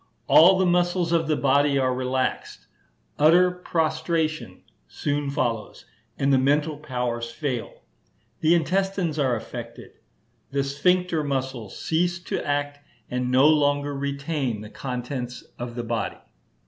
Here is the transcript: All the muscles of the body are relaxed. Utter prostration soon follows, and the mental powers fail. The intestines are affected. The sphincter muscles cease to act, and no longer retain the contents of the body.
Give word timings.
All 0.25 0.57
the 0.57 0.65
muscles 0.65 1.11
of 1.11 1.27
the 1.27 1.35
body 1.35 1.77
are 1.77 1.93
relaxed. 1.93 2.65
Utter 3.19 3.51
prostration 3.51 4.63
soon 4.87 5.29
follows, 5.29 5.85
and 6.17 6.33
the 6.33 6.39
mental 6.39 6.77
powers 6.79 7.29
fail. 7.29 7.81
The 8.39 8.55
intestines 8.55 9.19
are 9.19 9.35
affected. 9.35 9.91
The 10.49 10.63
sphincter 10.63 11.23
muscles 11.23 11.77
cease 11.77 12.19
to 12.23 12.43
act, 12.43 12.79
and 13.11 13.29
no 13.29 13.47
longer 13.47 13.95
retain 13.95 14.61
the 14.61 14.71
contents 14.71 15.43
of 15.59 15.75
the 15.75 15.83
body. 15.83 16.17